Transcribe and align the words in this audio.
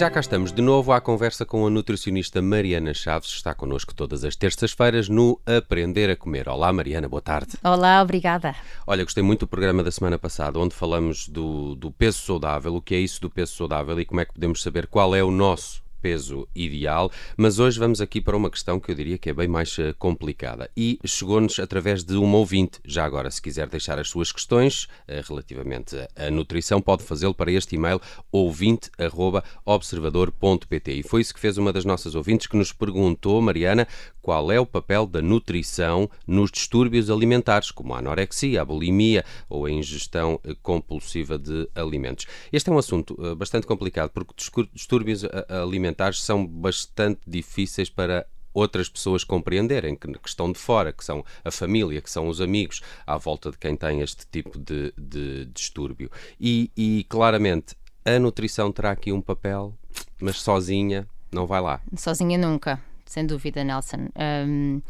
já 0.00 0.08
cá 0.08 0.20
estamos 0.20 0.50
de 0.50 0.62
novo 0.62 0.92
à 0.92 1.00
conversa 1.00 1.44
com 1.44 1.66
a 1.66 1.68
nutricionista 1.68 2.40
Mariana 2.40 2.94
Chaves, 2.94 3.28
está 3.32 3.52
connosco 3.52 3.94
todas 3.94 4.24
as 4.24 4.34
terças-feiras 4.34 5.10
no 5.10 5.38
Aprender 5.44 6.08
a 6.08 6.16
Comer. 6.16 6.48
Olá 6.48 6.72
Mariana, 6.72 7.06
boa 7.06 7.20
tarde. 7.20 7.58
Olá, 7.62 8.00
obrigada. 8.00 8.56
Olha, 8.86 9.04
gostei 9.04 9.22
muito 9.22 9.40
do 9.40 9.46
programa 9.46 9.84
da 9.84 9.90
semana 9.90 10.18
passada, 10.18 10.58
onde 10.58 10.74
falamos 10.74 11.28
do, 11.28 11.74
do 11.74 11.90
peso 11.90 12.16
saudável, 12.16 12.76
o 12.76 12.80
que 12.80 12.94
é 12.94 12.98
isso 12.98 13.20
do 13.20 13.28
peso 13.28 13.54
saudável 13.54 14.00
e 14.00 14.06
como 14.06 14.22
é 14.22 14.24
que 14.24 14.32
podemos 14.32 14.62
saber 14.62 14.86
qual 14.86 15.14
é 15.14 15.22
o 15.22 15.30
nosso 15.30 15.82
peso 16.00 16.48
ideal, 16.54 17.10
mas 17.36 17.58
hoje 17.58 17.78
vamos 17.78 18.00
aqui 18.00 18.18
para 18.20 18.36
uma 18.36 18.50
questão 18.50 18.78
que 18.80 18.90
eu 18.90 18.94
diria 18.94 19.18
que 19.18 19.30
é 19.30 19.34
bem 19.34 19.48
mais 19.48 19.76
eh, 19.78 19.92
complicada 19.98 20.70
e 20.76 20.98
chegou-nos 21.04 21.58
através 21.58 22.02
de 22.02 22.16
uma 22.16 22.38
ouvinte. 22.38 22.80
Já 22.84 23.04
agora, 23.04 23.30
se 23.30 23.42
quiser 23.42 23.68
deixar 23.68 23.98
as 23.98 24.08
suas 24.08 24.32
questões 24.32 24.88
eh, 25.06 25.22
relativamente 25.26 25.96
à 26.16 26.30
nutrição, 26.30 26.80
pode 26.80 27.04
fazê-lo 27.04 27.34
para 27.34 27.52
este 27.52 27.76
e-mail 27.76 28.00
ouvinte.observador.pt. 28.32 30.92
E 30.92 31.02
foi 31.02 31.20
isso 31.20 31.34
que 31.34 31.40
fez 31.40 31.58
uma 31.58 31.70
das 31.72 31.84
nossas 31.84 32.14
ouvintes 32.14 32.46
que 32.46 32.56
nos 32.56 32.72
perguntou, 32.72 33.42
Mariana, 33.42 33.86
qual 34.22 34.50
é 34.50 34.58
o 34.58 34.66
papel 34.66 35.06
da 35.06 35.22
nutrição 35.22 36.10
nos 36.26 36.50
distúrbios 36.50 37.10
alimentares, 37.10 37.70
como 37.70 37.94
a 37.94 37.98
anorexia, 37.98 38.62
a 38.62 38.64
bulimia 38.64 39.22
ou 39.48 39.66
a 39.66 39.70
ingestão 39.70 40.40
eh, 40.44 40.56
compulsiva 40.62 41.38
de 41.38 41.68
alimentos. 41.74 42.26
Este 42.52 42.70
é 42.70 42.72
um 42.72 42.78
assunto 42.78 43.16
bastante 43.36 43.66
complicado 43.66 44.10
porque 44.10 44.32
distúrbios 44.72 45.24
alimentares 45.48 45.89
alimentares 45.90 46.22
são 46.22 46.46
bastante 46.46 47.20
difíceis 47.26 47.90
para 47.90 48.26
outras 48.52 48.88
pessoas 48.88 49.22
compreenderem, 49.22 49.94
que, 49.94 50.12
que 50.12 50.28
estão 50.28 50.50
de 50.50 50.58
fora, 50.58 50.92
que 50.92 51.04
são 51.04 51.24
a 51.44 51.50
família, 51.50 52.00
que 52.00 52.10
são 52.10 52.28
os 52.28 52.40
amigos, 52.40 52.80
à 53.06 53.16
volta 53.16 53.50
de 53.50 53.58
quem 53.58 53.76
tem 53.76 54.00
este 54.00 54.26
tipo 54.30 54.58
de, 54.58 54.92
de 54.96 55.44
distúrbio. 55.46 56.10
E, 56.40 56.70
e 56.76 57.04
claramente 57.08 57.76
a 58.04 58.18
nutrição 58.18 58.72
terá 58.72 58.90
aqui 58.90 59.12
um 59.12 59.20
papel, 59.20 59.74
mas 60.20 60.40
sozinha 60.40 61.06
não 61.30 61.46
vai 61.46 61.60
lá. 61.60 61.80
Sozinha 61.96 62.36
nunca, 62.36 62.80
sem 63.04 63.24
dúvida, 63.24 63.62
Nelson. 63.62 64.08
Um, 64.16 64.82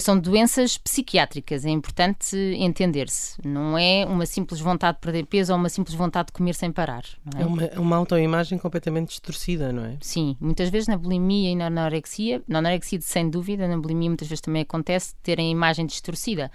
são 0.00 0.18
doenças 0.18 0.76
psiquiátricas, 0.78 1.64
é 1.64 1.70
importante 1.70 2.36
entender-se. 2.36 3.36
Não 3.44 3.76
é 3.76 4.04
uma 4.06 4.26
simples 4.26 4.60
vontade 4.60 4.98
de 4.98 5.00
perder 5.00 5.26
peso 5.26 5.52
ou 5.52 5.58
uma 5.58 5.68
simples 5.68 5.94
vontade 5.94 6.26
de 6.26 6.32
comer 6.32 6.54
sem 6.54 6.70
parar. 6.70 7.04
É? 7.36 7.42
é? 7.42 7.46
uma, 7.46 7.62
uma 7.76 7.96
autoimagem 7.96 8.58
completamente 8.58 9.08
distorcida, 9.08 9.72
não 9.72 9.84
é? 9.84 9.96
Sim, 10.00 10.36
muitas 10.40 10.68
vezes 10.70 10.88
na 10.88 10.96
bulimia 10.96 11.50
e 11.50 11.56
na 11.56 11.66
anorexia, 11.66 12.42
na 12.46 12.58
anorexia 12.58 13.00
sem 13.00 13.28
dúvida, 13.28 13.66
na 13.68 13.78
bulimia 13.78 14.08
muitas 14.08 14.28
vezes 14.28 14.40
também 14.40 14.62
acontece 14.62 15.14
terem 15.22 15.48
a 15.48 15.50
imagem 15.50 15.86
distorcida. 15.86 16.50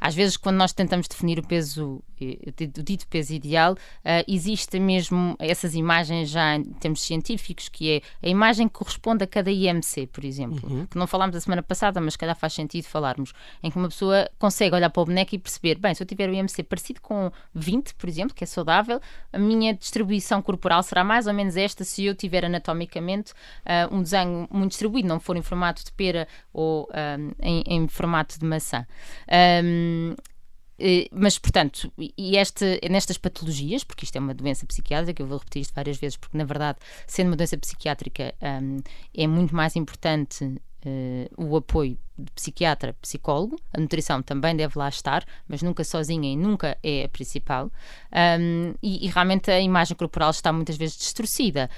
às 0.00 0.14
vezes, 0.14 0.36
quando 0.36 0.56
nós 0.56 0.72
tentamos 0.72 1.08
definir 1.08 1.38
o 1.38 1.46
peso, 1.46 2.02
o 2.24 2.82
dito 2.82 3.06
peso 3.08 3.34
ideal, 3.34 3.72
uh, 3.74 4.24
existe 4.26 4.78
mesmo 4.78 5.36
essas 5.38 5.74
imagens 5.74 6.30
já 6.30 6.56
em 6.56 6.64
termos 6.64 7.02
científicos, 7.02 7.68
que 7.68 7.90
é 7.90 8.26
a 8.26 8.28
imagem 8.28 8.68
que 8.68 8.74
corresponde 8.74 9.24
a 9.24 9.26
cada 9.26 9.50
IMC, 9.50 10.06
por 10.06 10.24
exemplo, 10.24 10.60
uhum. 10.68 10.86
que 10.86 10.96
não 10.96 11.06
falámos 11.06 11.36
a 11.36 11.40
semana 11.40 11.62
passada 11.62 12.00
mas 12.00 12.16
calhar 12.16 12.36
faz 12.36 12.52
sentido 12.52 12.84
falarmos, 12.84 13.32
em 13.62 13.70
que 13.70 13.76
uma 13.76 13.88
pessoa 13.88 14.28
consegue 14.38 14.74
olhar 14.74 14.90
para 14.90 15.02
o 15.02 15.04
boneco 15.04 15.34
e 15.34 15.38
perceber, 15.38 15.76
bem, 15.78 15.94
se 15.94 16.02
eu 16.02 16.06
tiver 16.06 16.28
o 16.28 16.34
IMC 16.34 16.62
parecido 16.62 17.00
com 17.00 17.30
20, 17.54 17.94
por 17.94 18.08
exemplo, 18.08 18.34
que 18.34 18.44
é 18.44 18.46
saudável, 18.46 19.00
a 19.32 19.38
minha 19.38 19.74
distribuição 19.74 20.40
corporal 20.42 20.82
será 20.82 21.04
mais 21.04 21.26
ou 21.26 21.34
menos 21.34 21.56
esta 21.56 21.84
se 21.84 22.04
eu 22.04 22.14
tiver 22.14 22.44
anatomicamente 22.44 23.32
uh, 23.32 23.94
um 23.94 24.02
desenho 24.02 24.48
muito 24.50 24.70
distribuído, 24.70 25.08
não 25.08 25.20
for 25.20 25.36
em 25.36 25.42
formato 25.42 25.84
de 25.84 25.92
pera 25.92 26.26
ou 26.52 26.88
um, 27.18 27.32
em, 27.40 27.62
em, 27.66 27.88
formato 27.88 28.38
de 28.38 28.44
maçã. 28.44 28.86
Um, 29.62 30.14
eh, 30.18 30.35
mas, 31.12 31.38
portanto, 31.38 31.92
e 31.96 32.36
este, 32.36 32.80
nestas 32.90 33.18
patologias, 33.18 33.84
porque 33.84 34.04
isto 34.04 34.16
é 34.16 34.20
uma 34.20 34.34
doença 34.34 34.66
psiquiátrica, 34.66 35.22
eu 35.22 35.26
vou 35.26 35.38
repetir 35.38 35.62
isto 35.62 35.74
várias 35.74 35.96
vezes, 35.96 36.16
porque 36.16 36.36
na 36.36 36.44
verdade, 36.44 36.78
sendo 37.06 37.28
uma 37.28 37.36
doença 37.36 37.56
psiquiátrica, 37.56 38.34
um, 38.42 38.78
é 39.14 39.26
muito 39.26 39.54
mais 39.54 39.76
importante 39.76 40.60
Uh, 40.86 41.26
o 41.36 41.56
apoio 41.56 41.98
de 42.16 42.30
psiquiatra, 42.30 42.94
psicólogo, 43.02 43.58
a 43.76 43.80
nutrição 43.80 44.22
também 44.22 44.54
deve 44.54 44.78
lá 44.78 44.88
estar, 44.88 45.24
mas 45.48 45.60
nunca 45.60 45.82
sozinha 45.82 46.32
e 46.32 46.36
nunca 46.36 46.78
é 46.80 47.04
a 47.04 47.08
principal. 47.08 47.72
Um, 48.40 48.72
e, 48.80 49.04
e, 49.04 49.08
realmente 49.08 49.50
a 49.50 49.60
imagem 49.60 49.96
corporal 49.96 50.30
está 50.30 50.52
muitas 50.52 50.76
vezes 50.76 50.96
distorcida. 50.96 51.68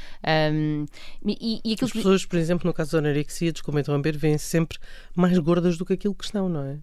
Um, 0.52 0.84
e, 1.24 1.60
e 1.64 1.76
As 1.80 1.90
pessoas, 1.90 2.26
por 2.26 2.38
exemplo, 2.38 2.68
no 2.68 2.74
caso 2.74 2.92
da 2.92 2.98
anorexia, 2.98 3.50
desculpa 3.50 3.80
interromper, 3.80 4.14
vêm-se 4.14 4.44
sempre 4.44 4.78
mais 5.16 5.38
gordas 5.38 5.78
do 5.78 5.86
que 5.86 5.94
aquilo 5.94 6.14
que 6.14 6.24
estão, 6.24 6.46
não 6.46 6.62
é? 6.62 6.78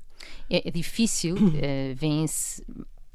É, 0.49 0.67
é 0.67 0.71
difícil, 0.71 1.35
uh, 1.35 1.95
vêm-se 1.95 2.63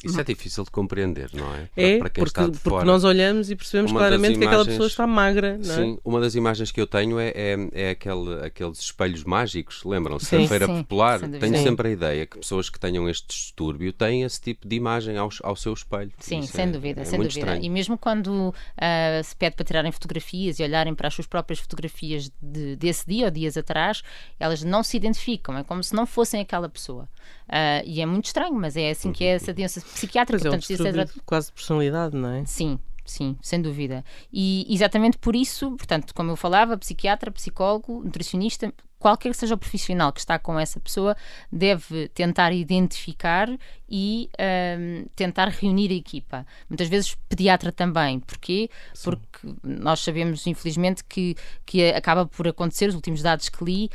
isso 0.02 0.18
é 0.18 0.24
difícil 0.24 0.64
de 0.64 0.70
compreender, 0.70 1.30
não 1.34 1.54
é? 1.54 1.68
É, 1.76 1.98
para 1.98 2.08
quem 2.08 2.24
porque, 2.24 2.40
está 2.40 2.46
de 2.46 2.58
porque 2.58 2.70
fora. 2.70 2.84
nós 2.84 3.04
olhamos 3.04 3.50
e 3.50 3.56
percebemos 3.56 3.90
uma 3.90 4.00
claramente 4.00 4.36
imagens, 4.36 4.38
que 4.38 4.44
aquela 4.46 4.64
pessoa 4.64 4.86
está 4.86 5.06
magra. 5.06 5.58
Não 5.58 5.74
é? 5.74 5.76
Sim, 5.76 5.98
uma 6.02 6.20
das 6.20 6.34
imagens 6.34 6.72
que 6.72 6.80
eu 6.80 6.86
tenho 6.86 7.18
é, 7.18 7.28
é, 7.34 7.68
é 7.72 7.90
aquele, 7.90 8.44
aqueles 8.44 8.78
espelhos 8.78 9.24
mágicos, 9.24 9.84
lembram-se? 9.84 10.38
Da 10.38 10.48
Feira 10.48 10.66
sim, 10.66 10.78
Popular. 10.78 11.20
Tenho 11.20 11.56
sim. 11.56 11.62
sempre 11.62 11.88
a 11.88 11.90
ideia 11.90 12.26
que 12.26 12.38
pessoas 12.38 12.70
que 12.70 12.80
tenham 12.80 13.08
este 13.08 13.28
distúrbio 13.28 13.92
têm 13.92 14.22
esse 14.22 14.40
tipo 14.40 14.66
de 14.66 14.74
imagem 14.74 15.18
ao, 15.18 15.28
ao 15.42 15.54
seu 15.54 15.74
espelho. 15.74 16.12
Sim, 16.18 16.40
Isso 16.40 16.52
sem 16.52 16.64
é, 16.64 16.68
dúvida, 16.68 17.02
é 17.02 17.04
sem 17.04 17.18
dúvida. 17.18 17.38
Estranho. 17.38 17.62
E 17.62 17.68
mesmo 17.68 17.98
quando 17.98 18.48
uh, 18.48 19.24
se 19.24 19.36
pede 19.36 19.56
para 19.56 19.64
tirarem 19.64 19.92
fotografias 19.92 20.58
e 20.58 20.62
olharem 20.62 20.94
para 20.94 21.08
as 21.08 21.14
suas 21.14 21.26
próprias 21.26 21.58
fotografias 21.58 22.30
de, 22.40 22.76
desse 22.76 23.06
dia 23.06 23.26
ou 23.26 23.30
dias 23.30 23.56
atrás, 23.56 24.02
elas 24.38 24.62
não 24.62 24.82
se 24.82 24.96
identificam, 24.96 25.58
é 25.58 25.62
como 25.62 25.84
se 25.84 25.94
não 25.94 26.06
fossem 26.06 26.40
aquela 26.40 26.68
pessoa. 26.68 27.08
Uh, 27.48 27.82
e 27.84 28.00
é 28.00 28.06
muito 28.06 28.26
estranho, 28.26 28.54
mas 28.54 28.76
é 28.76 28.90
assim 28.90 29.12
que 29.12 29.24
é 29.24 29.34
essa 29.34 29.52
doença 29.52 29.80
psiquiátrica. 29.94 30.48
Pois 30.50 30.70
é, 30.70 30.74
um 30.74 30.82
portanto, 30.82 31.22
quase 31.24 31.46
de 31.48 31.52
personalidade, 31.52 32.16
não 32.16 32.30
é? 32.30 32.44
Sim, 32.44 32.78
sim, 33.04 33.36
sem 33.42 33.60
dúvida. 33.60 34.04
E 34.32 34.66
exatamente 34.68 35.18
por 35.18 35.34
isso, 35.36 35.70
portanto, 35.72 36.14
como 36.14 36.30
eu 36.30 36.36
falava, 36.36 36.76
psiquiatra, 36.78 37.30
psicólogo, 37.30 38.02
nutricionista, 38.04 38.72
qualquer 39.00 39.30
que 39.30 39.36
seja 39.36 39.54
o 39.54 39.58
profissional 39.58 40.12
que 40.12 40.20
está 40.20 40.38
com 40.38 40.60
essa 40.60 40.78
pessoa, 40.78 41.16
deve 41.50 42.08
tentar 42.08 42.52
identificar 42.52 43.48
e 43.88 44.30
um, 44.78 45.06
tentar 45.16 45.48
reunir 45.48 45.90
a 45.90 45.94
equipa. 45.94 46.46
Muitas 46.68 46.88
vezes 46.88 47.16
pediatra 47.28 47.72
também. 47.72 48.20
Porquê? 48.20 48.70
Sim. 48.94 49.10
Porque 49.10 49.56
nós 49.64 50.00
sabemos, 50.00 50.46
infelizmente, 50.46 51.02
que, 51.02 51.34
que 51.66 51.90
acaba 51.90 52.26
por 52.26 52.46
acontecer, 52.46 52.88
os 52.88 52.94
últimos 52.94 53.22
dados 53.22 53.48
que 53.48 53.64
li, 53.64 53.90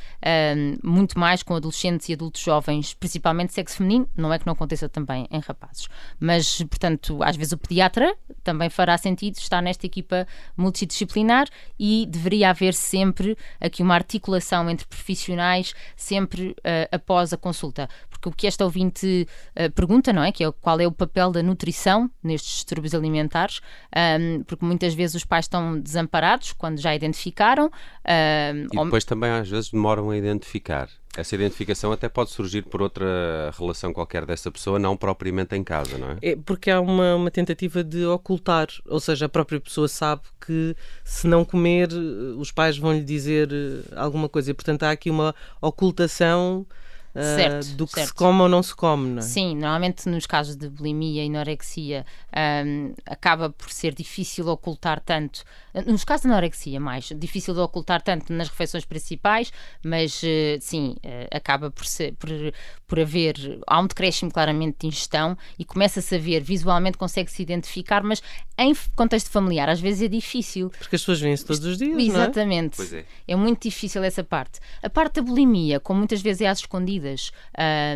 um, 0.53 0.77
muito 0.83 1.17
mais 1.17 1.43
com 1.43 1.55
adolescentes 1.55 2.09
e 2.09 2.13
adultos 2.13 2.41
jovens, 2.41 2.93
principalmente 2.93 3.53
sexo 3.53 3.77
feminino, 3.77 4.09
não 4.17 4.33
é 4.33 4.39
que 4.39 4.45
não 4.45 4.53
aconteça 4.53 4.89
também 4.89 5.27
em 5.31 5.39
rapazes. 5.39 5.87
Mas, 6.19 6.57
portanto, 6.63 7.23
às 7.23 7.37
vezes 7.37 7.53
o 7.53 7.57
pediatra 7.57 8.13
também 8.43 8.69
fará 8.69 8.97
sentido 8.97 9.37
estar 9.37 9.61
nesta 9.61 9.85
equipa 9.85 10.27
multidisciplinar 10.57 11.47
e 11.79 12.05
deveria 12.09 12.49
haver 12.49 12.73
sempre 12.73 13.37
aqui 13.61 13.83
uma 13.83 13.93
articulação 13.93 14.69
entre 14.69 14.85
profissionais, 14.95 15.73
sempre 15.95 16.49
uh, 16.49 16.55
após 16.91 17.33
a 17.33 17.37
consulta. 17.37 17.89
Porque 18.25 18.29
o 18.29 18.31
que 18.31 18.47
esta 18.47 18.63
ouvinte 18.63 19.27
uh, 19.55 19.71
pergunta, 19.71 20.11
não 20.11 20.23
é? 20.23 20.31
Que 20.31 20.43
é 20.43 20.51
qual 20.51 20.79
é 20.79 20.87
o 20.87 20.91
papel 20.91 21.31
da 21.31 21.43
nutrição 21.43 22.09
nestes 22.23 22.55
distúrbios 22.55 22.95
alimentares, 22.95 23.61
um, 23.95 24.43
porque 24.43 24.65
muitas 24.65 24.93
vezes 24.93 25.15
os 25.15 25.25
pais 25.25 25.45
estão 25.45 25.79
desamparados 25.79 26.53
quando 26.53 26.79
já 26.79 26.95
identificaram. 26.95 27.65
Um, 27.65 28.65
e 28.65 28.83
depois 28.83 29.03
ou... 29.03 29.09
também 29.09 29.29
às 29.29 29.47
vezes 29.47 29.69
demoram 29.69 30.09
a 30.09 30.17
identificar. 30.17 30.89
Essa 31.15 31.35
identificação 31.35 31.93
até 31.93 32.09
pode 32.09 32.31
surgir 32.31 32.63
por 32.63 32.81
outra 32.81 33.51
relação 33.57 33.93
qualquer 33.93 34.25
dessa 34.25 34.51
pessoa, 34.51 34.77
não 34.77 34.97
propriamente 34.97 35.55
em 35.55 35.63
casa, 35.63 35.97
não 35.97 36.11
é? 36.11 36.17
É 36.21 36.35
porque 36.35 36.69
há 36.69 36.81
uma, 36.81 37.15
uma 37.15 37.31
tentativa 37.31 37.83
de 37.83 38.05
ocultar, 38.05 38.67
ou 38.85 38.99
seja, 38.99 39.27
a 39.27 39.29
própria 39.29 39.61
pessoa 39.61 39.87
sabe 39.87 40.23
que 40.45 40.75
se 41.05 41.25
não 41.25 41.45
comer, 41.45 41.87
os 42.37 42.51
pais 42.51 42.77
vão 42.77 42.91
lhe 42.91 43.03
dizer 43.03 43.47
alguma 43.95 44.27
coisa, 44.27 44.51
e 44.51 44.53
portanto 44.53 44.83
há 44.83 44.91
aqui 44.91 45.09
uma 45.09 45.33
ocultação 45.61 46.65
certo, 47.21 47.67
do 47.75 47.87
que 47.87 47.93
certo. 47.93 48.07
se 48.07 48.13
come 48.13 48.41
ou 48.41 48.49
não 48.49 48.61
se 48.61 48.75
come, 48.75 49.09
não 49.09 49.19
é? 49.19 49.21
Sim, 49.21 49.55
normalmente 49.55 50.07
nos 50.09 50.25
casos 50.25 50.55
de 50.55 50.69
bulimia 50.69 51.23
e 51.23 51.27
anorexia 51.27 52.05
um, 52.65 52.93
acaba 53.05 53.49
por 53.49 53.71
ser 53.71 53.93
difícil 53.93 54.47
ocultar 54.47 54.99
tanto, 54.99 55.43
nos 55.85 56.03
casos 56.03 56.23
de 56.23 56.31
anorexia 56.31 56.79
mais, 56.79 57.09
difícil 57.15 57.53
de 57.53 57.59
ocultar 57.59 58.01
tanto 58.01 58.33
nas 58.33 58.49
refeições 58.49 58.85
principais, 58.85 59.51
mas 59.83 60.21
uh, 60.23 60.59
sim, 60.59 60.95
uh, 61.03 61.35
acaba 61.35 61.71
por, 61.71 61.85
ser, 61.85 62.13
por, 62.15 62.29
por 62.87 62.99
haver, 62.99 63.35
há 63.67 63.79
um 63.79 63.87
decréscimo 63.87 64.31
claramente 64.31 64.79
de 64.79 64.87
ingestão 64.87 65.37
e 65.57 65.63
começa-se 65.63 66.15
a 66.15 66.19
ver, 66.19 66.41
visualmente 66.41 66.97
consegue-se 66.97 67.41
identificar, 67.41 68.03
mas 68.03 68.21
em 68.57 68.73
contexto 68.95 69.29
familiar 69.29 69.69
às 69.69 69.79
vezes 69.79 70.03
é 70.03 70.07
difícil. 70.07 70.69
Porque 70.69 70.95
as 70.95 71.01
pessoas 71.01 71.19
vêm-se 71.21 71.45
todos 71.45 71.63
os 71.63 71.77
dias, 71.77 71.97
Exatamente. 71.97 72.81
É? 72.95 72.99
é? 72.99 73.05
é 73.29 73.35
muito 73.35 73.63
difícil 73.63 74.03
essa 74.03 74.23
parte. 74.23 74.59
A 74.81 74.89
parte 74.89 75.15
da 75.15 75.21
bulimia, 75.21 75.79
como 75.79 75.99
muitas 75.99 76.21
vezes 76.21 76.41
é 76.41 76.47
às 76.47 76.59
escondidas, 76.59 77.04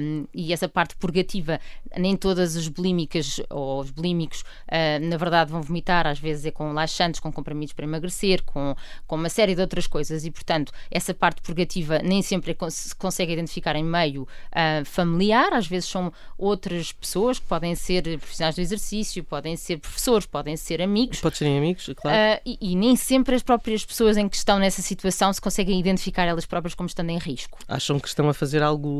um, 0.02 0.26
e 0.34 0.54
essa 0.54 0.68
parte 0.68 0.96
purgativa, 0.96 1.60
nem 1.98 2.16
todas 2.16 2.56
as 2.56 2.68
bulímicas 2.68 3.42
ou 3.50 3.82
os 3.82 3.92
bulímicos, 3.92 4.42
uh, 4.42 5.00
na 5.02 5.18
verdade, 5.18 5.52
vão 5.52 5.62
vomitar, 5.62 6.06
às 6.08 6.20
vezes 6.20 6.46
é 6.46 6.52
com 6.52 6.72
laxantes, 6.74 7.20
com 7.20 7.32
comprimidos 7.32 7.74
para 7.74 7.86
emagrecer, 7.86 8.44
com, 8.44 8.76
com 9.08 9.16
uma 9.16 9.30
série 9.30 9.56
de 9.56 9.62
outras 9.62 9.88
coisas 9.88 10.26
e, 10.26 10.32
portanto, 10.32 10.72
essa 10.92 11.14
parte 11.14 11.42
purgativa 11.42 12.00
nem 12.00 12.22
sempre 12.22 12.52
é, 12.52 12.70
se 12.70 12.96
consegue 12.96 13.34
identificar 13.34 13.76
em 13.76 13.84
meio 13.84 14.24
uh, 14.24 14.86
familiar, 14.86 15.54
às 15.54 15.68
vezes 15.68 15.90
são 15.90 16.12
outras 16.38 16.92
pessoas 16.92 17.40
que 17.40 17.46
podem 17.46 17.76
ser 17.76 18.04
profissionais 18.18 18.56
do 18.56 18.62
exercício, 18.62 19.24
podem 19.24 19.56
ser 19.56 19.78
professores, 19.78 20.26
podem 20.26 20.56
ser 20.56 20.82
amigos. 20.82 21.20
Pode 21.20 21.38
serem 21.38 21.58
amigos, 21.58 21.90
claro. 21.96 22.18
Uh, 22.18 22.42
e, 22.46 22.72
e, 22.72 22.76
nem 22.76 22.96
sempre 22.96 23.36
as 23.36 23.44
próprias 23.44 23.86
pessoas 23.86 24.18
em 24.18 24.28
que 24.28 24.36
estão 24.36 24.60
nessa 24.60 24.82
situação 24.82 25.32
se 25.34 25.42
conseguem 25.42 25.80
identificar 25.80 26.26
elas 26.26 26.46
próprias 26.46 26.76
como 26.76 26.88
estando 26.88 27.10
em 27.10 27.18
risco. 27.18 27.60
Acham 27.68 28.00
que 28.00 28.08
estão 28.08 28.30
a 28.30 28.34
fazer 28.34 28.62
algo. 28.62 28.99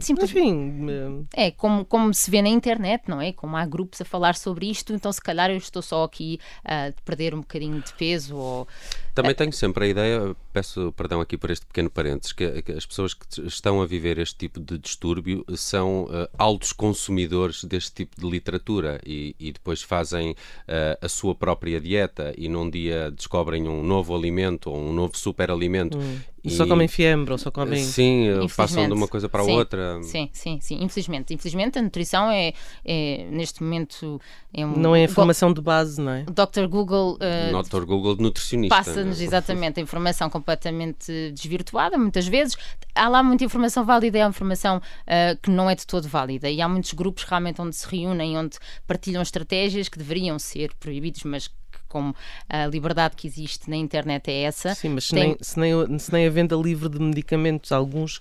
Sim, 0.00 0.14
Enfim. 0.20 1.26
Eh, 1.36 1.46
é, 1.46 1.50
como, 1.50 1.84
como 1.84 2.12
se 2.12 2.30
vê 2.30 2.42
na 2.42 2.48
internet, 2.48 3.04
não 3.08 3.20
é? 3.20 3.32
Como 3.32 3.56
há 3.56 3.64
grupos 3.64 4.00
a 4.00 4.04
falar 4.04 4.34
sobre 4.34 4.70
isto, 4.70 4.92
então 4.92 5.12
se 5.12 5.20
calhar 5.20 5.50
eu 5.50 5.56
estou 5.56 5.82
só 5.82 6.04
aqui 6.04 6.38
a 6.64 6.92
perder 7.04 7.34
um 7.34 7.40
bocadinho 7.40 7.80
de 7.80 7.92
peso 7.94 8.36
ou. 8.36 8.68
Também 9.14 9.34
tenho 9.34 9.52
sempre 9.52 9.84
a 9.84 9.88
ideia, 9.88 10.36
peço 10.54 10.92
perdão 10.92 11.20
aqui 11.20 11.36
por 11.36 11.50
este 11.50 11.66
pequeno 11.66 11.90
parênteses, 11.90 12.32
que, 12.32 12.62
que 12.62 12.70
as 12.70 12.86
pessoas 12.86 13.12
que 13.12 13.26
estão 13.40 13.82
a 13.82 13.86
viver 13.86 14.18
este 14.18 14.36
tipo 14.36 14.60
de 14.60 14.78
distúrbio 14.78 15.44
são 15.56 16.04
uh, 16.04 16.28
altos 16.38 16.72
consumidores 16.72 17.64
deste 17.64 17.92
tipo 17.92 18.20
de 18.20 18.30
literatura 18.30 19.00
e, 19.04 19.34
e 19.40 19.50
depois 19.50 19.82
fazem 19.82 20.30
uh, 20.30 21.04
a 21.04 21.08
sua 21.08 21.34
própria 21.34 21.80
dieta 21.80 22.32
e 22.38 22.48
num 22.48 22.70
dia 22.70 23.10
descobrem 23.10 23.68
um 23.68 23.82
novo 23.82 24.14
alimento 24.14 24.70
ou 24.70 24.78
um 24.78 24.92
novo 24.92 25.18
superalimento 25.18 25.98
hum. 25.98 26.20
E... 26.44 26.50
Só 26.50 26.66
comem 26.66 26.86
fiambre 26.86 27.32
ou 27.32 27.38
só 27.38 27.50
comem. 27.50 27.82
Sim, 27.82 28.26
passam 28.54 28.86
de 28.86 28.92
uma 28.92 29.08
coisa 29.08 29.30
para 29.30 29.40
a 29.40 29.44
outra. 29.46 30.02
Sim, 30.02 30.28
sim, 30.30 30.58
sim. 30.60 30.84
Infelizmente. 30.84 31.32
Infelizmente, 31.32 31.78
a 31.78 31.82
nutrição 31.82 32.30
é, 32.30 32.52
é 32.84 33.26
neste 33.30 33.62
momento. 33.62 34.20
É 34.52 34.66
um... 34.66 34.76
Não 34.76 34.94
é 34.94 35.04
informação 35.04 35.54
de 35.54 35.62
base, 35.62 35.98
não 35.98 36.12
é? 36.12 36.26
O 36.28 36.32
Dr. 36.32 36.66
Google. 36.68 37.14
Uh, 37.14 37.62
Dr. 37.62 37.84
Google 37.86 38.16
nutricionista. 38.18 38.76
Passa-nos 38.76 39.22
é? 39.22 39.24
exatamente 39.24 39.80
a 39.80 39.82
informação 39.82 40.28
completamente 40.44 41.32
desvirtuada, 41.32 41.96
muitas 41.96 42.28
vezes. 42.28 42.56
Há 42.94 43.08
lá 43.08 43.22
muita 43.22 43.44
informação 43.44 43.84
válida 43.84 44.18
e 44.18 44.20
há 44.20 44.28
informação 44.28 44.76
uh, 44.76 45.36
que 45.42 45.50
não 45.50 45.68
é 45.68 45.74
de 45.74 45.86
todo 45.86 46.06
válida. 46.06 46.50
E 46.50 46.60
há 46.60 46.68
muitos 46.68 46.92
grupos 46.92 47.24
realmente 47.24 47.60
onde 47.60 47.74
se 47.74 47.88
reúnem, 47.88 48.36
onde 48.36 48.58
partilham 48.86 49.22
estratégias 49.22 49.88
que 49.88 49.98
deveriam 49.98 50.38
ser 50.38 50.72
proibidos, 50.74 51.24
mas 51.24 51.50
como 51.88 52.14
a 52.48 52.66
liberdade 52.66 53.14
que 53.16 53.26
existe 53.26 53.70
na 53.70 53.76
internet 53.76 54.28
é 54.28 54.42
essa. 54.42 54.74
Sim, 54.74 54.90
mas 54.90 55.04
se, 55.04 55.14
tem... 55.14 55.28
nem, 55.28 55.36
se, 55.40 55.58
nem, 55.58 55.98
se 55.98 56.12
nem 56.12 56.26
a 56.26 56.30
venda 56.30 56.56
livre 56.56 56.88
de 56.88 56.98
medicamentos, 56.98 57.72
alguns 57.72 58.20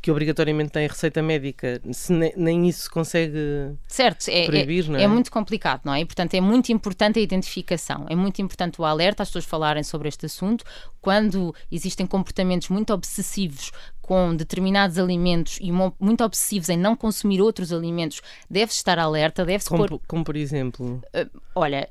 que 0.00 0.10
obrigatoriamente 0.10 0.70
têm 0.70 0.86
receita 0.86 1.22
médica, 1.22 1.80
se 1.92 2.12
nem, 2.12 2.32
nem 2.36 2.68
isso 2.68 2.84
se 2.84 2.90
consegue 2.90 3.76
certo, 3.86 4.28
é, 4.28 4.46
proibir, 4.46 4.86
é, 4.86 4.88
não 4.88 4.98
é? 4.98 5.02
É 5.02 5.06
muito 5.06 5.30
complicado, 5.30 5.82
não 5.84 5.92
é? 5.92 6.00
E, 6.00 6.04
portanto, 6.06 6.34
é 6.34 6.40
muito 6.40 6.72
importante 6.72 7.18
a 7.18 7.22
identificação, 7.22 8.06
é 8.08 8.16
muito 8.16 8.40
importante 8.40 8.80
o 8.80 8.84
alerta, 8.84 9.22
as 9.22 9.28
pessoas 9.28 9.44
falarem 9.44 9.82
sobre 9.82 10.08
este 10.08 10.26
assunto. 10.26 10.64
Quando 11.02 11.54
existem 11.70 12.06
comportamentos 12.06 12.68
muito 12.68 12.92
obsessivos 12.92 13.72
com 14.10 14.34
determinados 14.34 14.98
alimentos 14.98 15.56
e 15.60 15.70
muito 15.70 16.24
obsessivos 16.24 16.68
em 16.68 16.76
não 16.76 16.96
consumir 16.96 17.40
outros 17.40 17.72
alimentos, 17.72 18.20
deve 18.50 18.72
estar 18.72 18.98
alerta, 18.98 19.44
deve-se 19.44 19.70
como, 19.70 19.86
pôr... 19.86 20.00
Como 20.04 20.24
por 20.24 20.34
exemplo? 20.34 21.00
Uh, 21.14 21.40
olha, 21.54 21.88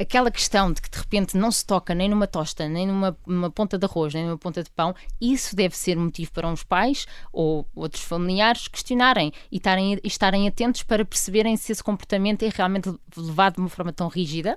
aquela 0.00 0.30
questão 0.30 0.72
de 0.72 0.80
que 0.80 0.88
de 0.88 0.96
repente 0.96 1.36
não 1.36 1.50
se 1.50 1.66
toca 1.66 1.92
nem 1.92 2.08
numa 2.08 2.28
tosta, 2.28 2.68
nem 2.68 2.86
numa, 2.86 3.18
numa 3.26 3.50
ponta 3.50 3.76
de 3.76 3.84
arroz, 3.84 4.14
nem 4.14 4.26
numa 4.26 4.38
ponta 4.38 4.62
de 4.62 4.70
pão, 4.70 4.94
isso 5.20 5.56
deve 5.56 5.76
ser 5.76 5.96
motivo 5.96 6.30
para 6.30 6.46
uns 6.46 6.62
pais 6.62 7.04
ou 7.32 7.66
outros 7.74 8.04
familiares 8.04 8.68
questionarem 8.68 9.32
e 9.50 9.56
estarem, 9.56 9.98
estarem 10.04 10.46
atentos 10.46 10.84
para 10.84 11.04
perceberem 11.04 11.56
se 11.56 11.72
esse 11.72 11.82
comportamento 11.82 12.44
é 12.44 12.48
realmente 12.48 12.94
levado 13.16 13.54
de 13.54 13.60
uma 13.62 13.68
forma 13.68 13.92
tão 13.92 14.06
rígida, 14.06 14.56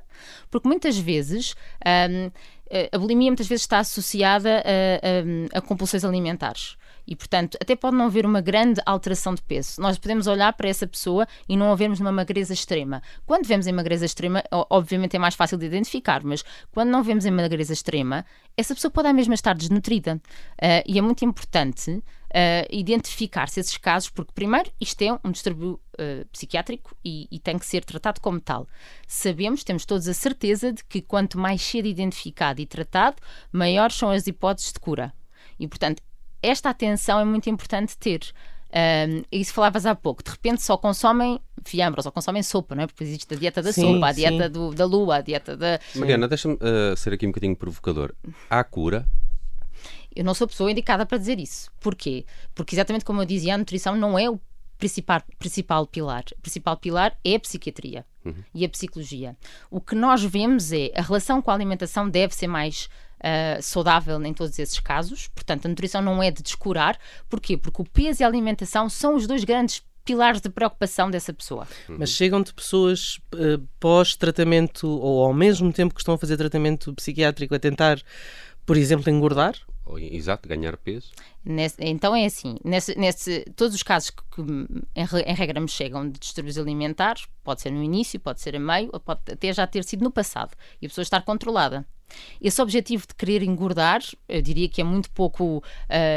porque 0.52 0.68
muitas 0.68 0.96
vezes... 0.96 1.56
Um, 1.84 2.30
a 2.92 2.98
bulimia 2.98 3.30
muitas 3.30 3.48
vezes 3.48 3.64
está 3.64 3.80
associada 3.80 4.64
a, 4.64 5.56
a, 5.56 5.60
a 5.60 5.62
compulsões 5.62 6.04
alimentares. 6.06 6.78
E, 7.10 7.16
portanto, 7.16 7.58
até 7.60 7.76
pode 7.76 7.96
não 7.96 8.06
haver 8.06 8.24
uma 8.24 8.40
grande 8.40 8.80
alteração 8.86 9.34
de 9.34 9.42
peso. 9.42 9.82
Nós 9.82 9.98
podemos 9.98 10.28
olhar 10.28 10.54
para 10.54 10.70
essa 10.70 10.86
pessoa 10.86 11.28
e 11.48 11.58
não 11.58 11.72
havermos 11.72 12.00
uma 12.00 12.12
magreza 12.12 12.54
extrema. 12.54 13.02
Quando 13.26 13.48
vemos 13.48 13.66
em 13.66 13.72
magreza 13.72 14.06
extrema, 14.06 14.44
obviamente 14.52 15.16
é 15.16 15.20
mais 15.20 15.34
fácil 15.34 15.58
de 15.58 15.66
identificar, 15.66 16.24
mas 16.24 16.44
quando 16.72 16.90
não 16.90 17.02
vemos 17.02 17.26
em 17.26 17.32
magreza 17.32 17.74
extrema, 17.74 18.24
essa 18.56 18.76
pessoa 18.76 18.92
pode 18.92 19.12
mesmo 19.12 19.34
estar 19.34 19.56
desnutrida. 19.56 20.22
Uh, 20.62 20.86
e 20.86 21.00
é 21.00 21.02
muito 21.02 21.26
importante 21.26 22.04
uh, 22.30 22.68
identificar-se 22.70 23.60
esses 23.60 23.78
casos, 23.78 24.10
porque, 24.10 24.32
primeiro, 24.34 24.72
isto 24.80 25.02
é 25.02 25.20
um 25.24 25.32
distúrbio 25.32 25.80
uh, 26.00 26.26
psiquiátrico 26.32 26.96
e, 27.04 27.28
e, 27.32 27.40
tem 27.40 27.58
que 27.58 27.66
ser 27.66 27.84
tratado 27.84 28.22
como 28.22 28.40
tal. 28.40 28.68
Sabemos, 29.08 29.64
temos 29.64 29.86
todos 29.86 30.08
a 30.08 30.14
certeza 30.14 30.72
de 30.72 30.84
que 30.84 31.02
quanto 31.02 31.38
mais 31.38 31.62
cedo 31.62 31.88
identificado 31.88 32.62
e 32.62 32.66
tratado, 32.66 33.18
maiores 33.52 33.96
são 33.96 34.10
as 34.10 34.28
hipóteses 34.28 34.74
de 34.74 34.80
cura. 34.80 35.14
E, 35.60 35.68
portanto, 35.68 36.02
esta 36.42 36.70
atenção 36.70 37.20
é 37.20 37.26
muito 37.26 37.50
importante 37.50 37.98
ter. 37.98 38.22
Um, 38.72 39.24
isso 39.32 39.52
falavas 39.52 39.88
há 39.88 39.96
pouco, 39.96 40.24
de 40.24 40.30
repente 40.30 40.62
só 40.62 40.78
consomem 40.78 41.40
fiambre, 41.66 42.04
só 42.04 42.12
consomem 42.12 42.44
sopa, 42.44 42.76
não 42.76 42.84
é? 42.84 42.88
Porque 42.88 43.04
existe 43.04 43.34
a 43.34 43.36
dieta 43.36 43.64
da 43.64 43.74
sim, 43.74 43.82
sopa, 43.82 44.10
a 44.10 44.12
dieta 44.12 44.48
do, 44.48 44.72
da 44.72 44.86
lua, 44.86 45.16
a 45.16 45.22
dieta 45.22 45.58
da. 45.58 45.80
Mariana, 45.96 46.28
deixa-me 46.28 46.54
uh, 46.54 46.96
ser 46.96 47.14
aqui 47.14 47.26
um 47.26 47.30
bocadinho 47.30 47.56
provocador. 47.56 48.14
Há 48.48 48.64
cura? 48.64 49.08
Eu 50.20 50.26
não 50.26 50.34
sou 50.34 50.44
a 50.44 50.48
pessoa 50.50 50.70
indicada 50.70 51.06
para 51.06 51.18
dizer 51.18 51.40
isso. 51.40 51.72
Porquê? 51.80 52.26
Porque, 52.54 52.76
exatamente 52.76 53.06
como 53.06 53.22
eu 53.22 53.26
dizia, 53.26 53.56
a 53.56 53.58
nutrição 53.58 53.96
não 53.96 54.20
é 54.20 54.30
o 54.30 54.38
principal, 54.78 55.22
principal 55.38 55.88
pilar. 55.88 56.26
O 56.38 56.42
principal 56.42 56.76
pilar 56.76 57.18
é 57.24 57.36
a 57.36 57.40
psiquiatria 57.40 58.06
uhum. 58.26 58.36
e 58.54 58.66
a 58.66 58.70
psicologia. 58.70 59.38
O 59.72 59.80
que 59.80 59.96
nós 59.96 60.22
vemos 60.22 60.74
é 60.74 60.92
a 60.94 61.02
relação 61.02 61.42
com 61.42 61.52
a 61.52 61.54
alimentação 61.54 62.10
deve 62.10 62.36
ser 62.36 62.48
mais 62.48 62.90
uh, 63.20 63.64
saudável 63.64 64.22
em 64.26 64.34
todos 64.34 64.60
esses 64.60 64.78
casos. 64.82 65.30
Portanto, 65.30 65.68
a 65.68 65.70
nutrição 65.70 66.02
não 66.02 66.22
é 66.22 66.30
de 66.30 66.44
descurar. 66.44 67.00
Porquê? 67.30 67.56
Porque 67.56 67.82
o 67.82 67.86
peso 67.86 68.22
e 68.22 68.26
a 68.26 68.28
alimentação 68.28 68.90
são 68.90 69.16
os 69.16 69.26
dois 69.26 69.46
grandes 69.46 69.82
pilares 70.04 70.42
de 70.42 70.50
preocupação 70.50 71.10
dessa 71.10 71.34
pessoa. 71.34 71.66
Mas 71.88 72.10
chegam-te 72.10 72.54
pessoas 72.54 73.22
uh, 73.36 73.66
pós-tratamento 73.80 74.86
ou 74.86 75.24
ao 75.24 75.34
mesmo 75.34 75.72
tempo 75.72 75.96
que 75.96 76.02
estão 76.02 76.16
a 76.16 76.18
fazer 76.18 76.36
tratamento 76.36 76.94
psiquiátrico 76.94 77.56
a 77.56 77.60
tentar, 77.60 78.02
por 78.66 78.76
exemplo, 78.76 79.10
engordar? 79.10 79.56
Exato, 79.98 80.48
ganhar 80.48 80.78
peso. 80.78 81.12
Nesse, 81.44 81.76
então 81.80 82.16
é 82.16 82.26
assim, 82.26 82.58
nesse, 82.64 82.98
nesse, 82.98 83.46
todos 83.56 83.74
os 83.74 83.84
casos 83.84 84.10
que, 84.10 84.22
que 84.36 84.42
em, 84.42 85.06
em, 85.26 85.34
regra 85.34 85.60
me 85.60 85.68
chegam 85.68 86.10
de 86.10 86.20
distúrbios 86.20 86.58
alimentares, 86.58 87.28
pode 87.44 87.62
ser 87.62 87.72
no 87.72 87.82
início, 87.82 88.20
pode 88.20 88.42
ser 88.42 88.56
a 88.56 88.60
meio, 88.60 88.92
pode 89.00 89.22
até 89.32 89.52
já 89.54 89.66
ter 89.66 89.84
sido 89.84 90.04
no 90.04 90.12
passado, 90.12 90.52
e 90.82 90.86
a 90.86 90.90
pessoa 90.90 91.04
estar 91.04 91.22
controlada. 91.22 91.86
Esse 92.42 92.62
objetivo 92.62 93.06
de 93.08 93.16
querer 93.16 93.44
engordar, 93.44 94.02
eu 94.28 94.42
diria 94.42 94.68
que 94.68 94.82
é 94.82 94.84
muito 94.84 95.10
pouco 95.12 95.64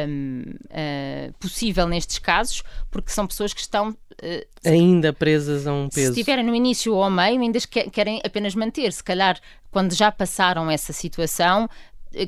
um, 0.08 0.42
uh, 0.42 1.32
possível 1.38 1.86
nestes 1.86 2.18
casos, 2.18 2.62
porque 2.90 3.10
são 3.10 3.26
pessoas 3.26 3.52
que 3.52 3.60
estão 3.60 3.90
uh, 3.90 4.46
ainda 4.64 5.12
presas 5.12 5.66
a 5.66 5.72
um 5.72 5.88
peso. 5.88 6.14
Se 6.14 6.20
estiverem 6.20 6.44
no 6.44 6.54
início 6.54 6.94
ou 6.94 7.02
ao 7.02 7.10
meio, 7.10 7.40
ainda 7.40 7.58
querem 7.92 8.20
apenas 8.24 8.54
manter. 8.54 8.92
Se 8.92 9.02
calhar, 9.02 9.38
quando 9.70 9.94
já 9.94 10.10
passaram 10.12 10.70
essa 10.70 10.92
situação, 10.92 11.68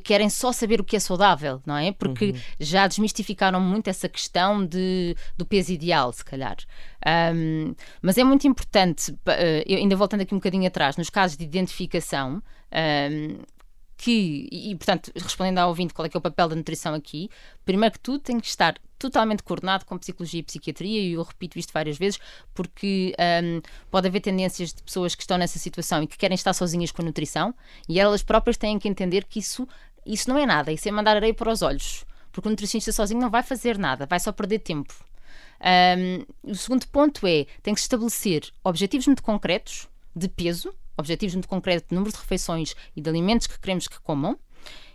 querem 0.02 0.28
só 0.30 0.52
saber 0.52 0.80
o 0.80 0.84
que 0.84 0.96
é 0.96 1.00
saudável, 1.00 1.60
não 1.66 1.76
é? 1.76 1.92
Porque 1.92 2.26
uhum. 2.26 2.40
já 2.58 2.86
desmistificaram 2.86 3.60
muito 3.60 3.88
essa 3.88 4.08
questão 4.08 4.64
de, 4.64 5.16
do 5.36 5.44
peso 5.44 5.72
ideal, 5.72 6.12
se 6.12 6.24
calhar. 6.24 6.56
Um, 7.34 7.74
mas 8.00 8.16
é 8.18 8.24
muito 8.24 8.46
importante, 8.46 9.12
uh, 9.12 9.18
ainda 9.68 9.96
voltando 9.96 10.22
aqui 10.22 10.34
um 10.34 10.38
bocadinho 10.38 10.66
atrás, 10.66 10.96
nos 10.96 11.10
casos 11.10 11.36
de 11.36 11.44
identificação, 11.44 12.42
um, 12.72 13.38
que, 14.04 14.46
e 14.52 14.76
portanto, 14.76 15.10
respondendo 15.14 15.56
ao 15.56 15.70
ouvinte 15.70 15.94
qual 15.94 16.04
é 16.04 16.10
que 16.10 16.16
é 16.16 16.18
o 16.18 16.20
papel 16.20 16.46
da 16.46 16.54
nutrição 16.54 16.92
aqui, 16.92 17.30
primeiro 17.64 17.94
que 17.94 18.00
tudo 18.00 18.18
tem 18.18 18.38
que 18.38 18.46
estar 18.46 18.78
totalmente 18.98 19.42
coordenado 19.42 19.86
com 19.86 19.96
psicologia 19.96 20.40
e 20.40 20.42
psiquiatria, 20.42 21.00
e 21.00 21.12
eu 21.14 21.22
repito 21.22 21.58
isto 21.58 21.72
várias 21.72 21.96
vezes, 21.96 22.20
porque 22.52 23.14
um, 23.42 23.62
pode 23.90 24.06
haver 24.06 24.20
tendências 24.20 24.74
de 24.74 24.82
pessoas 24.82 25.14
que 25.14 25.22
estão 25.22 25.38
nessa 25.38 25.58
situação 25.58 26.02
e 26.02 26.06
que 26.06 26.18
querem 26.18 26.34
estar 26.34 26.52
sozinhas 26.52 26.92
com 26.92 27.00
a 27.00 27.04
nutrição, 27.06 27.54
e 27.88 27.98
elas 27.98 28.22
próprias 28.22 28.58
têm 28.58 28.78
que 28.78 28.88
entender 28.88 29.24
que 29.24 29.38
isso, 29.38 29.66
isso 30.04 30.28
não 30.28 30.36
é 30.36 30.44
nada, 30.44 30.70
isso 30.70 30.86
é 30.86 30.92
mandar 30.92 31.16
areia 31.16 31.32
para 31.32 31.50
os 31.50 31.62
olhos, 31.62 32.04
porque 32.30 32.46
o 32.46 32.50
nutricionista 32.50 32.92
sozinho 32.92 33.22
não 33.22 33.30
vai 33.30 33.42
fazer 33.42 33.78
nada, 33.78 34.04
vai 34.04 34.20
só 34.20 34.32
perder 34.32 34.58
tempo. 34.58 34.94
Um, 35.62 36.50
o 36.50 36.54
segundo 36.54 36.86
ponto 36.88 37.26
é, 37.26 37.46
tem 37.62 37.72
que 37.72 37.80
se 37.80 37.86
estabelecer 37.86 38.52
objetivos 38.62 39.06
muito 39.06 39.22
concretos 39.22 39.88
de 40.14 40.28
peso, 40.28 40.74
objetivos 40.96 41.34
muito 41.34 41.48
concretos 41.48 41.88
de 41.88 41.94
número 41.94 42.12
de 42.12 42.18
refeições 42.18 42.74
e 42.94 43.00
de 43.00 43.08
alimentos 43.08 43.46
que 43.46 43.58
queremos 43.58 43.88
que 43.88 44.00
comam, 44.00 44.38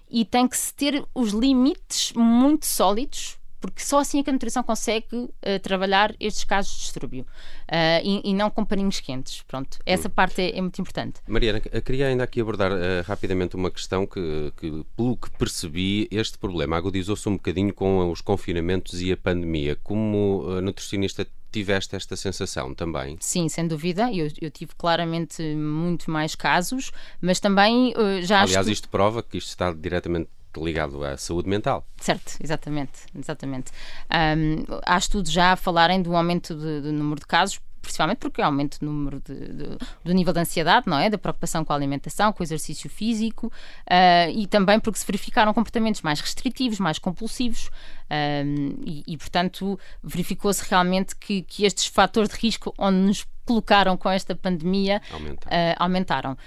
e 0.09 0.25
tem 0.25 0.47
que 0.47 0.57
se 0.57 0.73
ter 0.73 1.05
os 1.13 1.31
limites 1.31 2.13
muito 2.13 2.65
sólidos 2.65 3.39
porque 3.59 3.81
só 3.81 3.99
assim 3.99 4.19
é 4.19 4.23
que 4.23 4.29
a 4.29 4.33
nutrição 4.33 4.63
consegue 4.63 5.15
uh, 5.15 5.29
trabalhar 5.61 6.15
estes 6.19 6.43
casos 6.43 6.73
de 6.73 6.79
distúrbio 6.79 7.23
uh, 7.23 8.01
e, 8.03 8.29
e, 8.29 8.33
não 8.33 8.49
com 8.49 8.63
paninhos 8.63 8.99
quentes. 8.99 9.41
Pronto, 9.41 9.77
essa 9.85 10.07
hum. 10.07 10.11
parte 10.11 10.41
é, 10.41 10.57
é, 10.57 10.61
muito 10.61 10.79
importante. 10.81 11.19
Mariana, 11.27 11.59
queria 11.59 12.07
ainda 12.07 12.23
aqui 12.23 12.39
abordar 12.39 12.71
uh, 12.71 13.03
rapidamente 13.05 13.55
uma 13.55 13.69
questão 13.69 14.07
que, 14.07 14.53
que, 14.57 14.85
pelo 14.95 15.17
que 15.17 15.29
percebi, 15.31 16.07
este 16.09 16.37
problema 16.37 16.77
agudizou-se 16.77 17.27
um 17.27 17.33
bocadinho 17.33 17.73
com 17.73 18.09
os 18.09 18.21
confinamentos 18.21 19.01
e 19.01 19.11
a 19.11 19.17
pandemia. 19.17 19.75
Como 19.83 20.61
nutricionista 20.61 21.27
tiveste 21.51 21.95
esta 21.95 22.15
sensação 22.15 22.73
também? 22.73 23.17
Sim, 23.19 23.49
sem 23.49 23.67
dúvida. 23.67 24.11
Eu, 24.11 24.29
eu 24.41 24.51
tive 24.51 24.71
claramente 24.77 25.41
muito 25.55 26.09
mais 26.09 26.35
casos, 26.35 26.91
mas 27.21 27.39
também 27.39 27.93
uh, 27.97 28.21
já 28.21 28.41
Aliás, 28.41 28.67
isto 28.67 28.89
prova 28.89 29.23
que 29.23 29.37
isto 29.37 29.49
está 29.49 29.71
diretamente 29.71 30.29
ligado 30.57 31.03
à 31.03 31.15
saúde 31.17 31.47
mental. 31.47 31.85
Certo, 31.97 32.37
exatamente, 32.41 33.01
exatamente. 33.17 33.71
Um, 34.11 34.65
há 34.85 34.97
estudos 34.97 35.31
já 35.31 35.51
a 35.51 35.55
falarem 35.55 36.01
do 36.01 36.15
aumento 36.15 36.55
do 36.55 36.91
número 36.91 37.19
de 37.19 37.27
casos 37.27 37.59
principalmente 37.81 38.17
porque 38.17 38.41
aumenta 38.41 38.77
o 38.81 38.85
número 38.85 39.19
de, 39.19 39.33
de, 39.33 39.77
do 40.03 40.13
nível 40.13 40.33
de 40.33 40.39
ansiedade, 40.39 40.87
não 40.87 40.97
é? 40.97 41.09
Da 41.09 41.17
preocupação 41.17 41.63
com 41.65 41.73
a 41.73 41.75
alimentação, 41.75 42.31
com 42.31 42.41
o 42.41 42.45
exercício 42.45 42.89
físico 42.89 43.47
uh, 43.47 44.31
e 44.33 44.47
também 44.47 44.79
porque 44.79 44.99
se 44.99 45.05
verificaram 45.05 45.53
comportamentos 45.53 46.01
mais 46.01 46.19
restritivos, 46.19 46.79
mais 46.79 46.99
compulsivos 46.99 47.69
um, 48.09 48.75
e, 48.85 49.03
e, 49.07 49.17
portanto, 49.17 49.79
verificou-se 50.03 50.67
realmente 50.69 51.15
que, 51.15 51.43
que 51.43 51.65
estes 51.65 51.85
fatores 51.85 52.29
de 52.29 52.35
risco 52.35 52.73
onde 52.77 52.97
nos 52.97 53.25
colocaram 53.49 53.97
com 53.97 54.09
esta 54.09 54.35
pandemia 54.35 55.01
aumentaram. 55.11 55.57
Uh, 55.57 55.75
aumentaram. 55.79 56.37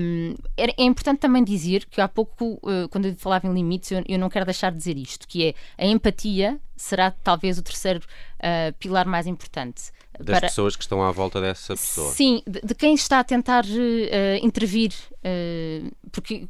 Um, 0.00 0.34
é, 0.56 0.82
é, 0.82 0.84
importante 0.84 1.20
também 1.20 1.44
dizer 1.44 1.86
que 1.86 2.00
há 2.00 2.08
pouco, 2.08 2.58
uh, 2.62 2.88
quando 2.90 3.06
eu 3.06 3.14
falava 3.14 3.46
em 3.46 3.52
limites, 3.52 3.92
eu, 3.92 4.02
eu, 4.08 4.18
não 4.18 4.28
quero 4.28 4.44
deixar 4.44 4.72
de 4.72 4.78
dizer 4.78 4.96
isto, 4.96 5.28
que 5.28 5.46
é 5.46 5.54
a 5.78 5.86
empatia 5.86 6.60
será 6.80 7.10
talvez 7.10 7.58
o 7.58 7.62
terceiro 7.62 8.00
uh, 8.00 8.72
pilar 8.78 9.06
mais 9.06 9.26
importante. 9.26 9.92
Das 10.18 10.38
para... 10.38 10.48
pessoas 10.48 10.76
que 10.76 10.82
estão 10.82 11.02
à 11.02 11.10
volta 11.10 11.40
dessa 11.40 11.74
pessoa. 11.74 12.12
Sim, 12.12 12.42
de, 12.46 12.60
de 12.62 12.74
quem 12.74 12.94
está 12.94 13.20
a 13.20 13.24
tentar 13.24 13.64
uh, 13.64 14.44
intervir, 14.44 14.92
uh, 15.10 15.90
porque 16.12 16.46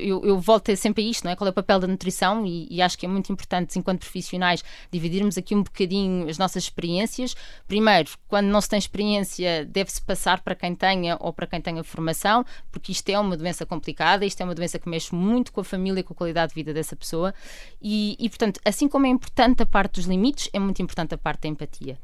eu, 0.00 0.24
eu, 0.24 0.40
volto 0.40 0.74
sempre 0.76 1.04
a 1.04 1.06
isto, 1.06 1.24
não 1.24 1.32
é? 1.32 1.36
Qual 1.36 1.46
é 1.46 1.50
o 1.50 1.54
papel 1.54 1.80
da 1.80 1.86
nutrição 1.86 2.46
e, 2.46 2.66
e, 2.70 2.80
acho 2.80 2.96
que 2.96 3.04
é 3.04 3.08
muito 3.08 3.30
importante, 3.30 3.78
enquanto 3.78 4.00
profissionais, 4.00 4.64
dividirmos 4.90 5.36
aqui 5.36 5.54
um 5.54 5.62
bocadinho 5.62 6.28
as 6.30 6.38
nossas 6.38 6.64
experiências. 6.64 7.36
Primeiro, 7.68 8.10
quando 8.26 8.46
não 8.46 8.60
se 8.60 8.68
tem 8.70 8.78
experiência, 8.78 9.66
deve-se 9.66 10.00
passar 10.00 10.40
para 10.40 10.54
quem 10.54 10.74
tenha 10.74 11.18
ou 11.20 11.32
para 11.32 11.46
quem 11.46 11.60
tenha 11.60 11.84
formação, 11.84 12.44
porque 12.70 12.92
isto 12.92 13.08
é 13.10 13.18
uma 13.18 13.36
doença 13.36 13.66
complicada, 13.66 14.24
isto 14.24 14.40
é 14.40 14.44
uma 14.44 14.54
doença 14.54 14.78
que 14.78 14.88
mexe 14.88 15.14
muito 15.14 15.52
com 15.52 15.60
a 15.60 15.64
família, 15.64 16.02
com 16.02 16.14
a 16.14 16.16
qualidade 16.16 16.50
de 16.50 16.54
vida 16.54 16.72
dessa 16.72 16.96
pessoa 16.96 17.34
e, 17.82 18.16
e 18.18 18.28
portanto, 18.30 18.60
assim 18.64 18.88
como 18.88 19.04
é 19.04 19.10
importante 19.54 19.62
a 19.62 19.66
parte 19.66 19.94
dos 19.94 20.06
limites, 20.06 20.50
é 20.52 20.58
muito 20.58 20.82
importante 20.82 21.14
a 21.14 21.18
parte 21.18 21.42
da 21.42 21.48
empatia 21.48 21.98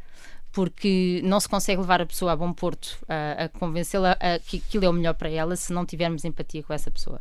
porque 0.53 1.21
não 1.23 1.39
se 1.39 1.49
consegue 1.49 1.81
levar 1.81 2.03
a 2.03 2.07
pessoa 2.07 2.33
a 2.33 2.37
bom 2.37 2.53
porto, 2.53 2.99
a, 3.09 3.45
a 3.45 3.49
convencê-la 3.49 4.19
que 4.45 4.57
aquilo 4.57 4.85
é 4.85 4.89
o 4.89 4.93
melhor 4.93 5.15
para 5.15 5.31
ela 5.31 5.55
se 5.55 5.73
não 5.73 5.87
tivermos 5.87 6.25
empatia 6.25 6.61
com 6.65 6.73
essa 6.73 6.91
pessoa. 6.91 7.21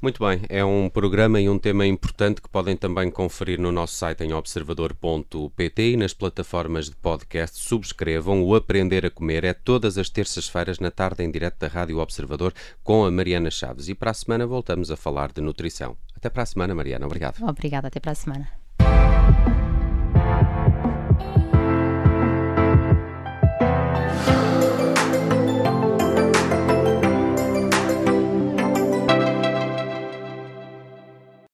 Muito 0.00 0.24
bem, 0.24 0.42
é 0.48 0.64
um 0.64 0.88
programa 0.88 1.40
e 1.40 1.48
um 1.48 1.58
tema 1.58 1.84
importante 1.84 2.40
que 2.40 2.48
podem 2.48 2.76
também 2.76 3.10
conferir 3.10 3.60
no 3.60 3.72
nosso 3.72 3.94
site 3.94 4.22
em 4.22 4.32
observador.pt 4.32 5.90
e 5.90 5.96
nas 5.96 6.14
plataformas 6.14 6.88
de 6.88 6.94
podcast. 6.94 7.58
Subscrevam 7.58 8.44
o 8.44 8.54
Aprender 8.54 9.06
a 9.06 9.10
Comer. 9.10 9.42
É 9.42 9.52
todas 9.52 9.98
as 9.98 10.08
terças-feiras 10.08 10.78
na 10.78 10.92
tarde 10.92 11.24
em 11.24 11.30
direto 11.32 11.58
da 11.58 11.68
Rádio 11.68 11.98
Observador 11.98 12.52
com 12.84 13.04
a 13.04 13.10
Mariana 13.10 13.50
Chaves. 13.50 13.88
E 13.88 13.94
para 13.94 14.12
a 14.12 14.14
semana 14.14 14.46
voltamos 14.46 14.88
a 14.90 14.96
falar 14.96 15.32
de 15.32 15.40
nutrição. 15.40 15.96
Até 16.16 16.30
para 16.30 16.44
a 16.44 16.46
semana, 16.46 16.74
Mariana. 16.74 17.06
Obrigado. 17.06 17.42
Obrigada, 17.42 17.88
até 17.88 17.98
para 17.98 18.12
a 18.12 18.14
semana. 18.14 18.61